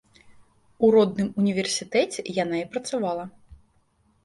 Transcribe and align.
У 0.87 0.89
родным 0.95 1.29
універсітэце 1.43 2.19
яна 2.43 2.55
і 2.65 2.65
працавала. 2.73 3.23